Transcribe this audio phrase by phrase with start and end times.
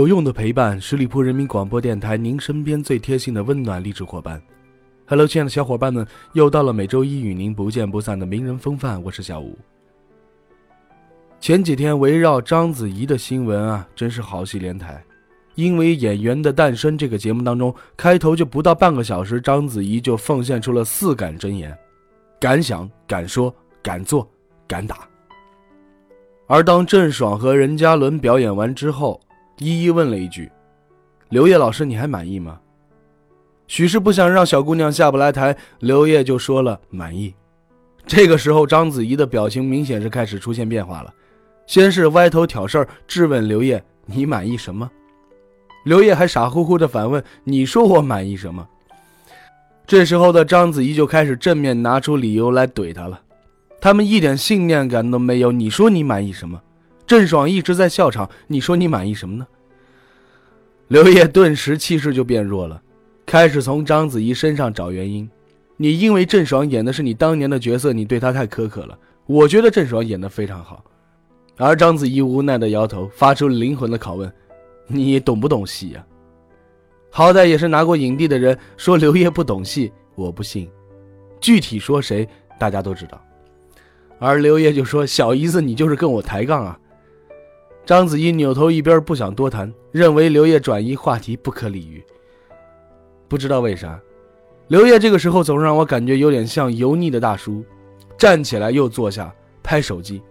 [0.00, 4.40] 有用的陪伴，十里铺人民广播电台，您身边最贴心的温暖励志伙伴。
[5.06, 9.58] Hello，亲爱的小伙伴们，又到了每周一与您不见不散的名人风范，我是小吴。
[11.38, 15.04] 前几天围绕章子怡的新闻啊，真是好戏连台。
[15.54, 21.76] 因为《演员的诞生》这个节目当中，开头就不到半个小时，章子怡就奉献出了四敢真言：
[22.40, 24.26] 敢想、敢说、敢做、
[24.66, 25.06] 敢打。
[26.46, 29.20] 而当郑爽和任嘉伦表演完之后，
[29.60, 30.50] 一一问了一句
[31.28, 32.58] ：“刘烨老师，你还满意吗？”
[33.68, 37.32] 许是不想让小姑娘下不来台，刘烨就说了满意。
[38.06, 41.14] 这个时候，章子怡的表情明显是开始出现变化了，
[41.66, 44.90] 先是歪头挑事儿，质问刘烨：“你满意什么？”
[45.84, 48.66] 刘烨还傻乎乎的反问：“你说我满意什么？”
[49.86, 53.20] 这时候的章子怡就开始正面拿出理由来怼他了。
[53.80, 56.60] 他们一点信念感都没有，你说你满意什么？
[57.10, 59.44] 郑爽一直在笑场，你说你满意什么呢？
[60.86, 62.80] 刘烨顿时气势就变弱了，
[63.26, 65.28] 开始从章子怡身上找原因。
[65.76, 68.96] 你因为郑爽演的是你当年的角色，你对她太苛刻了。
[69.26, 70.84] 我觉得郑爽演的非常好。
[71.56, 74.32] 而章子怡无奈的摇头，发出灵魂的拷问
[74.86, 76.06] ：“你懂不懂戏呀？
[77.10, 80.70] 好歹也是拿过影帝的人，说刘烨不懂戏，我不信。
[81.40, 83.20] 具体说谁，大家都知道。”
[84.20, 86.78] 而刘烨就说：“小姨子，你就是跟我抬杠啊！”
[87.90, 92.00] 章子怡扭头一边，不想多谈，认为刘烨转移话题不可理喻。
[93.26, 94.00] 不知道为啥，
[94.68, 97.64] 刘烨这个时候总让我感觉有点像油腻的大叔，
[98.16, 100.22] 站起来又坐下，拍手机，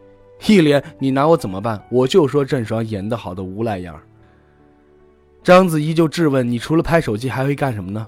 [0.48, 1.86] 一脸“你拿我怎么办？
[1.92, 4.02] 我就说郑爽演得好的无赖样。”
[5.44, 8.08] 章子怡就质问：“你除了拍手机还会干什么呢？”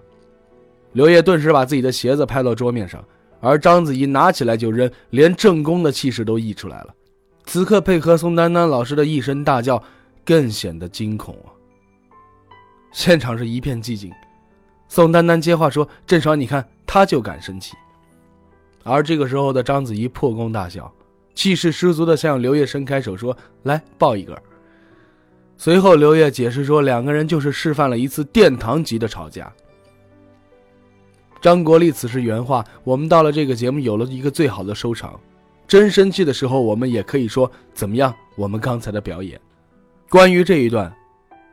[0.94, 3.04] 刘烨顿时把自己的鞋子拍到桌面上，
[3.42, 6.96] 而章子怡拿起来就扔，连正宫的气势都溢出来了。
[7.52, 9.84] 此刻配合宋丹丹老师的一声大叫，
[10.24, 11.52] 更显得惊恐啊！
[12.94, 14.10] 现场是一片寂静。
[14.88, 17.76] 宋丹丹接话说：“郑爽，你看，他就敢生气。”
[18.86, 20.90] 而这个时候的章子怡破功大笑，
[21.36, 24.42] 气势十足的向刘烨伸开手说：“来抱一个。”
[25.58, 29.52] 随后刘烨解释说：“两个人就是示范了一次殿堂级的吵架。”
[31.42, 35.20] 张国立此时原话：“我们到了这个节目，有了一个最好的收场。”
[35.72, 38.14] 真生气的时候，我们也可以说怎么样？
[38.36, 39.40] 我们刚才的表演，
[40.10, 40.94] 关于这一段，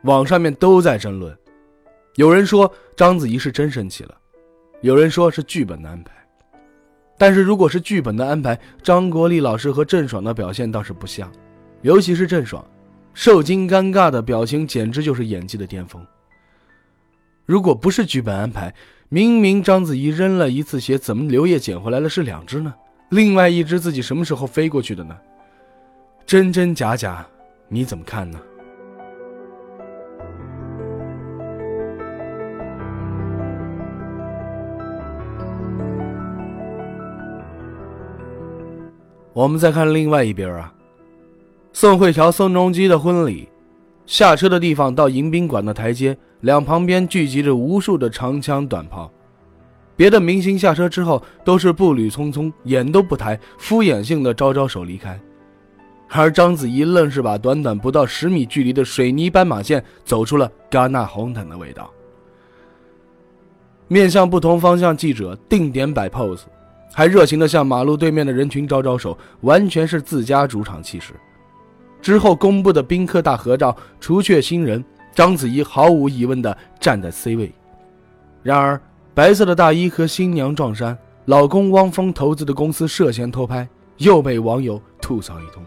[0.03, 1.33] 网上面都在争论。
[2.15, 4.17] 有人说章子怡是真生气了，
[4.81, 6.11] 有人说是剧本的安排。
[7.17, 11.31] 但是如果是剧本的安排，张国立老师和郑爽的表现倒是不像，
[11.81, 12.61] 尤其是郑爽，
[13.13, 16.05] 受惊尴尬的表情简直就是演技的巅峰。
[17.45, 18.75] 如果不是剧本安排，
[19.07, 22.73] 明明章子怡扔了一次鞋，怎么刘烨捡回来了是两只呢？
[23.09, 25.17] 另外一只自己什么时候飞过去的呢？
[26.27, 27.25] 真真假假，
[27.67, 28.39] 你怎么看呢？
[39.33, 40.71] 我们再看另外一边啊，
[41.73, 43.49] 宋慧乔、宋仲基的婚礼，
[44.05, 49.11] 下车的地方到迎宾馆的台阶，两旁边聚集着无数的长枪短炮。
[49.99, 55.19] 别的明星下车之后都是步履匆匆，眼都不抬，敷衍性的招招手离开，
[56.07, 61.91] 而章子怡愣是把短短不到十米距离的水泥斑马线走出了戛纳红毯的味道。
[63.89, 66.43] 面向不同方向记者定点摆 pose，
[66.93, 71.13] 还热情的向马路对面的人群招招手，完全是自家主场气势。
[72.01, 74.81] 之后公布的宾客大合照，除却新人，
[75.13, 77.51] 章子怡毫无疑问的站在 C 位。
[78.41, 78.79] 然而。
[79.19, 83.67] 白色的大衣和新娘撞衫，老公汪峰投资的公司涉嫌偷拍，
[83.97, 85.61] 又被网友吐槽一通。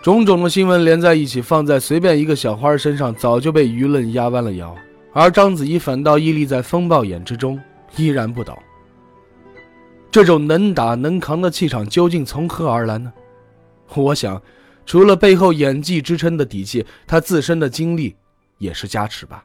[0.00, 4.74] 种种的新闻连在一起，放在随便一个小花身上，早就被舆论压弯了腰。
[5.12, 7.60] 而章子怡反倒屹立在风暴眼之中，
[7.94, 8.58] 依然不倒。
[10.10, 13.12] 这种能打能扛的气场究竟从何而来呢？
[13.94, 14.40] 我想，
[14.86, 18.16] 除了背后演技支撑的底气，她自身的经历
[18.56, 19.44] 也是加持吧。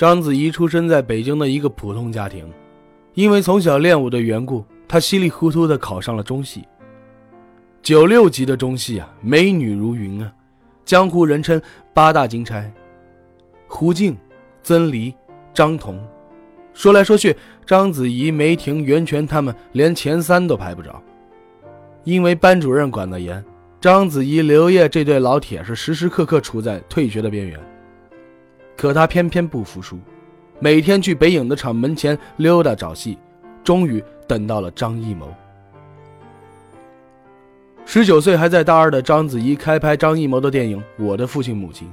[0.00, 2.50] 章子怡出生在北京的一个普通家庭，
[3.12, 6.64] 因为从小练武的缘故，她稀里糊涂的考上了中戏。
[7.82, 10.32] 九六级的中戏啊，美女如云啊，
[10.86, 11.60] 江湖人称
[11.92, 12.72] 八大金钗。
[13.66, 14.16] 胡静、
[14.62, 15.14] 曾黎、
[15.52, 16.02] 张彤，
[16.72, 17.36] 说来说去，
[17.66, 20.98] 章子怡、梅婷、袁泉他们连前三都排不着。
[22.04, 23.44] 因为班主任管得严，
[23.78, 27.60] 章子怡、刘烨这对老铁是时时刻刻处在退学的边缘。
[28.80, 29.98] 可他偏偏不服输，
[30.58, 33.18] 每天去北影的厂门前溜达找戏，
[33.62, 35.30] 终于等到了张艺谋。
[37.84, 41.86] 十九岁还在大二的章子怡开拍张艺谋的电影《我的父亲母亲》。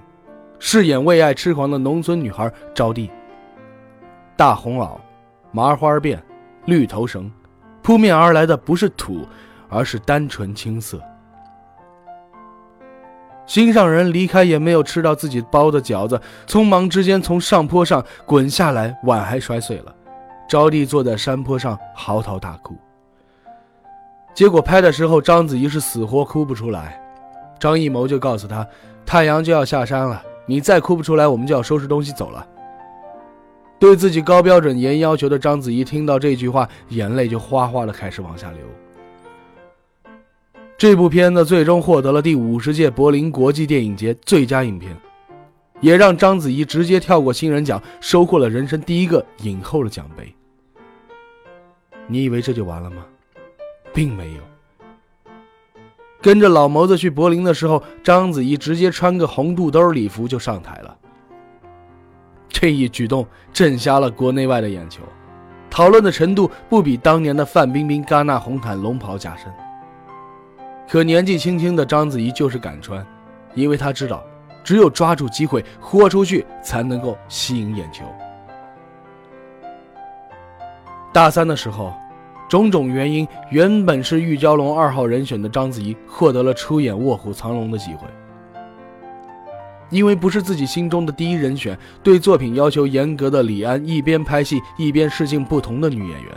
[0.60, 3.10] 饰演为爱痴狂的农村女孩招娣。
[4.38, 4.98] 大红袄，
[5.52, 6.18] 麻花辫，
[6.68, 7.30] 绿头绳，
[7.84, 9.28] 扑面而来的不是土，
[9.68, 11.02] 而是单纯青涩。
[13.48, 19.96] 心上人离开也没有吃到自己包的饺子，匆忙之间从上坡上滚下来，碗还摔碎了。
[20.48, 22.76] 招娣坐在山坡上嚎啕大哭。
[24.34, 27.02] 结果拍的时候，章子怡是死活哭不出来，
[27.58, 28.68] 张艺谋就告诉她，
[29.06, 30.22] 太阳就要下山了。
[30.46, 32.46] 你再哭不出来，我们就要收拾东西走了。
[33.80, 38.60] 对自己高标准、严要求的章子怡听到这句话，眼泪就哗哗的开始往下流。
[40.78, 44.96] 这部片子最终获得了第五十届柏林国际电影节最佳影片，
[45.82, 50.32] 也让章子怡直接跳过新人奖，收获了人生第一个影后的奖杯。
[52.06, 53.04] 你以为这就完了吗？
[53.92, 54.42] 并没有。
[56.22, 60.96] 跟着老谋子去柏林的时候，章子怡直接穿个红肚兜礼服就上台了。
[62.50, 65.02] 这一举动震瞎了国内外的眼球，
[65.72, 69.52] 讨论的程度不比当年的范冰冰戛纳红毯龙袍加身。
[70.88, 73.06] 可年纪轻轻的章子怡就是敢穿，
[73.54, 74.24] 因为她知道，
[74.64, 78.06] 只有抓住机会豁出去，才能够吸引眼球。
[81.14, 81.94] 大三的时候。
[82.50, 88.08] 种种原因，原本是玉娇龙二号人选的章子怡获得了出演《卧虎藏龙》的机会。
[89.90, 96.32] 因为不是自己心中的第一人选，对作品要求严格的李安一边拍戏一边试镜不同的女演员。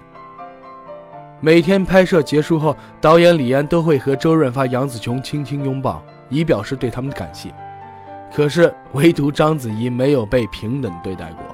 [1.43, 7.51] 每天拍摄结束后，导演李安都会和周润发、杨紫琼轻轻拥抱，以表示对他们的感谢。
[8.31, 11.45] 可是唯独章子怡没有被平等对待过。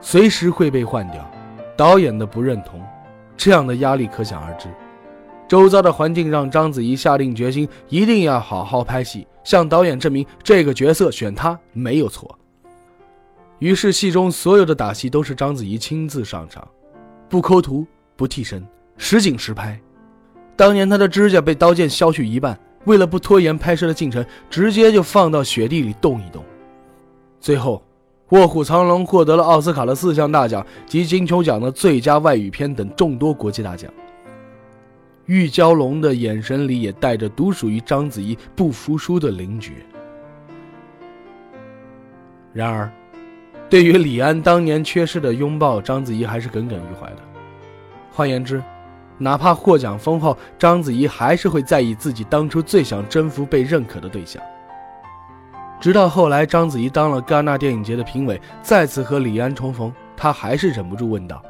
[0.00, 1.30] 随时会被换掉，
[1.76, 2.82] 导演的不认同，
[3.36, 4.66] 这样的压力可想而知。
[5.46, 12.38] 周遭的环境让章子怡下定决心，一定要好好拍戏，向导演证明这个角色选她没有错。
[13.62, 16.66] 于是戏中所有的打戏都是章子怡亲自上场，
[17.28, 17.86] 不抠图，
[18.16, 18.66] 不替身，
[18.96, 19.80] 实景实拍。
[20.56, 26.44] 当年她的指甲被刀剑削去一半，为了不拖延拍摄的进程，直接就放到雪地里冻一冻。
[27.38, 27.80] 最后。
[28.36, 33.92] 《卧虎藏龙》获得了奥斯卡的四项大奖及金球奖的最佳外语片等众多国际大奖。
[35.26, 39.72] 玉娇龙的眼神里也带着独属于章子怡不服输的凌绝。
[42.54, 42.90] 然而，
[43.72, 47.22] 对于李安当年缺失的拥抱，章子怡还是耿耿于怀的。
[48.10, 48.62] 换言之，
[49.16, 54.42] 哪怕获奖丰厚，章子怡还是会在意自己当初最想征服、被认可的对象。
[55.80, 61.42] 直到后来，章子怡当了戛纳电影节的评委，再次和李安重逢，她还是忍不住问道：“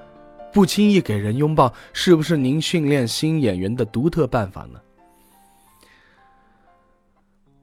[0.55, 4.79] 不轻易给人拥抱，是不是您训练新演员的独特办法呢？”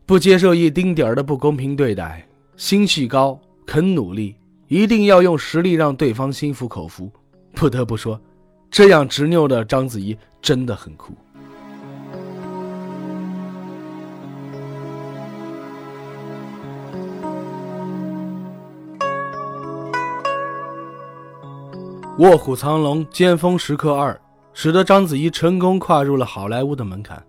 [0.05, 4.35] 不接受一丁点儿的不公平对待，心气高，肯努力，
[4.69, 7.11] 一定要用实力让对方心服口服。
[7.55, 8.21] 不得不说，
[8.69, 11.11] 这样执拗的章子怡真的很酷。
[22.19, 24.15] 《卧虎藏龙》尖峰时刻二，
[24.53, 27.19] 使得章子怡成功跨入了好莱坞的门槛。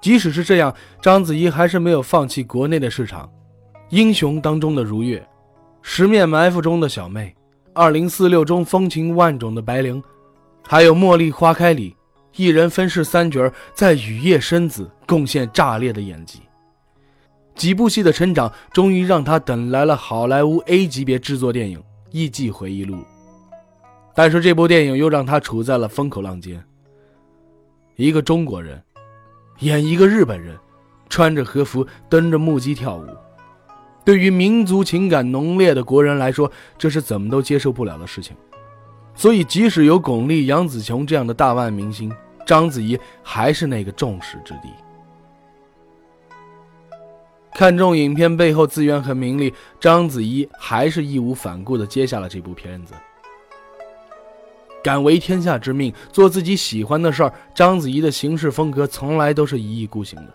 [0.00, 3.26] 即使是这样，章子怡还是没有放弃国内的市场。
[3.88, 5.18] 《英雄》当中的如月，
[5.82, 7.34] 《十面埋伏》中的小妹，
[7.74, 10.02] 《二零四六》中风情万种的白灵，
[10.66, 11.94] 还有《茉莉花开》里
[12.36, 16.40] 一人分饰三角，在雨夜生子贡献炸裂的演技。
[17.54, 21.78] 几部戏的成长，终于让他等来了好莱坞 A 级别制作电影
[22.10, 22.96] 《艺伎回忆录》。
[24.14, 26.62] 但是这部电影又让他处在了风口浪尖。
[27.96, 28.82] 一个中国人
[29.58, 30.56] 演一个日本人，
[31.10, 33.06] 穿着和服蹬着木屐跳舞，
[34.04, 38.36] 对于民族情感浓烈的国人来说，这是怎么都接受不了的事情。
[39.14, 42.10] 所以，即使有巩俐、杨紫琼这样的大腕明星，
[42.46, 44.60] 章子怡还是那个众矢之的。
[47.54, 52.94] 看中影片背后资源和名利，章子怡还是义无反顾地接下了这部片子。
[54.82, 57.32] 敢为天下之命，做自己喜欢的事儿。
[57.54, 60.34] 章子怡的行事风格从来都是一意孤行的。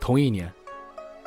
[0.00, 0.50] 同一年，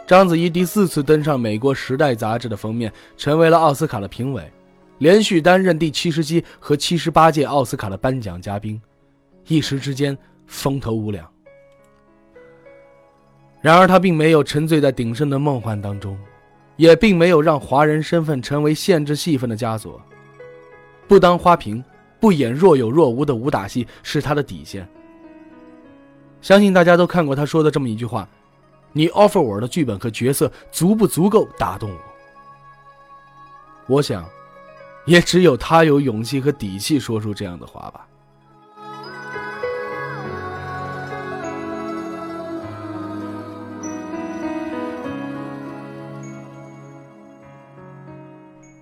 [0.10, 4.52] 章子怡第四次登上美国《时代》杂志的封面，成为了奥斯卡的评委，
[4.98, 8.82] 连续担任第七十七和七十八届奥斯卡的颁奖嘉宾，
[9.46, 11.30] 一时之间风头无两。
[13.62, 16.18] 然而，她并没有沉醉在鼎盛的梦幻当中，
[16.76, 20.02] 也并没有让华人身份成为限制戏份的枷锁。
[21.08, 21.84] 不当花瓶，
[22.20, 24.90] 不演若有若无的武打戏是他的底线。
[26.42, 28.28] 相信大家都看过他说的这么一句话
[28.92, 32.00] ：“你 offer 我的剧本和角色足不足够打动我？”
[33.96, 34.24] 我想，
[35.06, 38.06] 也只有他有勇气和底气说出这样的话吧。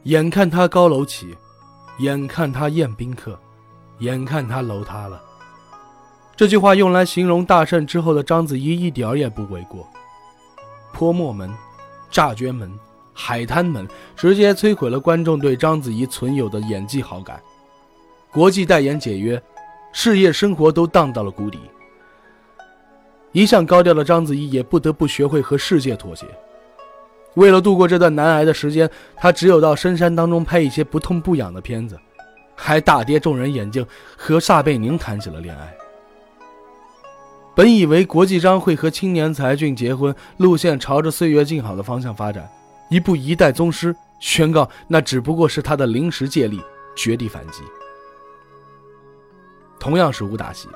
[0.03, 1.35] 眼看他高楼起。
[1.99, 3.39] 眼看他宴宾客，
[3.97, 5.19] 眼看他楼塌了。
[6.37, 9.89] 这句话用来形容大胜之后的章子怡一点也不为过。
[10.93, 11.51] 泼墨门、
[12.11, 12.71] 诈捐门、
[13.11, 17.41] 海滩门，直接摧毁了观众对章子怡存有的演技好感。
[18.31, 19.41] 国际代言解约，
[19.91, 21.59] 事业生活都荡到了谷底。
[23.31, 26.27] 一向高调的章子怡也不得不学会和世界妥协。
[27.33, 31.99] 为了度过这段难挨的时间，他只有到深山当中拍一些不痛不痒的片子，
[32.55, 33.83] 还大跌众人眼镜，
[34.15, 35.75] 和撒贝宁谈起了恋爱。
[37.57, 42.47] 本以为国际章会和青年才俊结婚，路线朝着岁月静好的方向发展，
[42.87, 46.61] 一部《一代宗师》宣告那只不过是他的临时借力，
[46.95, 47.63] 绝地反击。
[49.79, 50.69] 同样是武打戏，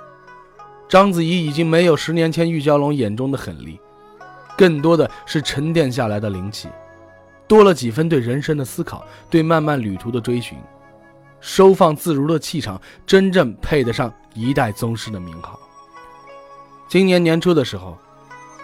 [0.90, 3.80] 章子怡已经没有十年前玉娇龙眼中的狠厉。
[4.58, 6.68] 更多的是沉淀下来的灵气，
[7.48, 10.58] 多了几分对人生的思考，对漫漫旅途的追寻，
[11.40, 15.60] 收放自如的气场，真正配得上一代宗师的名号。
[16.91, 17.98] 今年年初的时候，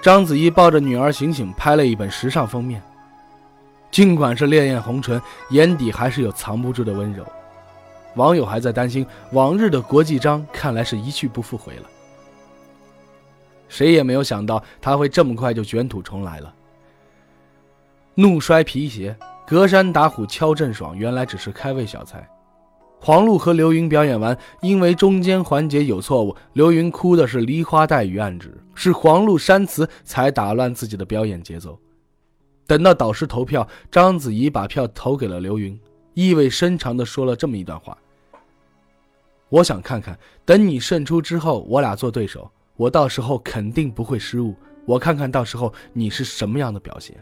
[0.02, 2.84] 章子怡抱着女儿醒醒拍了一本时尚封面，
[3.90, 7.26] 尽管是烈焰红唇，眼底还是有藏不住的温柔。
[8.16, 11.84] 网友还在担心，往日的国际章看来是一去不复回了。
[13.70, 16.54] 谁也没有想到他会这么快就卷土重来了。
[18.14, 19.16] 怒摔皮鞋，
[19.48, 22.28] 隔山打虎敲郑爽，原来只是开胃小菜。
[23.00, 31.80] 黄璐和刘芸表演完，因为中间环节有错误，刘芸哭的是梨花带雨暗指，是黄璐删词才打乱自己的表演节奏。
[32.66, 35.80] 等到导师投票，章子怡把票投给了刘芸，
[36.14, 37.98] 意味深长的说了这么一段话
[39.48, 44.54] ：“我想看看，等你胜出之后，我俩做对手。”我到时候肯定不会失误，
[44.86, 47.18] 我看看到时候你是什么样的表现。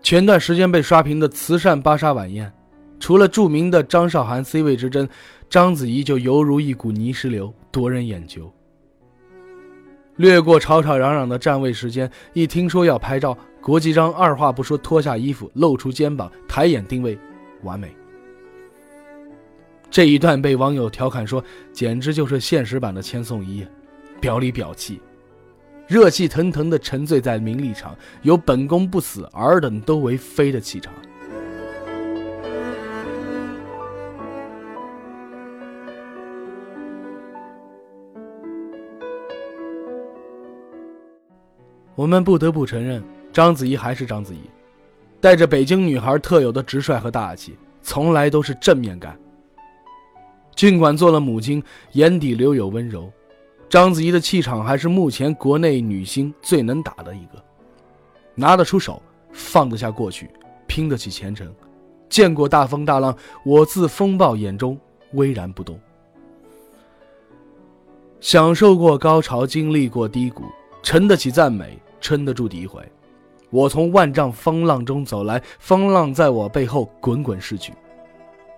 [0.00, 2.50] 前段时间被刷屏的慈善芭莎晚宴，
[2.98, 5.08] 除了著名的张韶涵 C 位之争，
[5.48, 8.52] 章子怡就犹如一股泥石流，夺人眼球。
[10.16, 17.18] 略过吵吵嚷嚷的站位时间，一听说要拍照，国际章二话不说脱下衣服，露出肩膀，抬眼定位，
[17.62, 17.94] 完美。
[19.90, 23.66] 这一段被网友调侃说，简直就是现实版的千颂伊。
[24.18, 24.98] 表里表气，
[25.86, 30.92] 热气腾腾的沉醉在名利场，有本宫不死，尔等都为妃的气场。
[41.96, 44.40] 我们不得不承认，章子怡还是章子怡，
[45.18, 49.18] 带着北京女孩特有的直率和大气，从来都是正面感。
[50.54, 51.62] 尽管做了母亲，
[51.92, 53.10] 眼底留有温柔。
[53.68, 57.42] 章子怡的气场还是目前国内女星最能打的一个，
[58.34, 59.00] 拿得出手，
[59.32, 60.30] 放得下过去，
[60.66, 61.50] 拼得起前程。
[62.10, 64.78] 见过大风大浪，我自风暴眼中
[65.14, 65.80] 巍然不动。
[68.20, 70.44] 享受过高潮，经历过低谷，
[70.82, 72.80] 承得起赞美，撑得住诋毁。
[73.50, 77.72] 我从万丈风浪中走来，风浪在我背后滚滚逝去。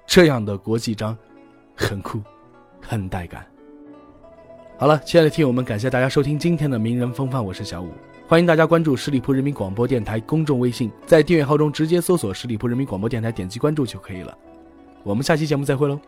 [0.06, 1.16] 这样的国际章，
[1.74, 2.20] 很酷，
[2.78, 3.46] 很带感。
[4.76, 7.88] 好了，亲爱的听友们，感谢大家收听今天的名人风范，我是小五，
[8.26, 14.36] 欢迎大家关注十里铺人民广播电台公众微信，在订阅号中直接搜索十里铺人民广播电台，点击关注就可以了。
[15.04, 15.98] 我们下期节目再会喽，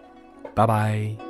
[0.55, 1.30] 拜拜。